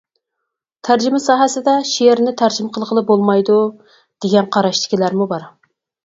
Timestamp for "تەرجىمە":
0.87-1.17, 2.41-2.71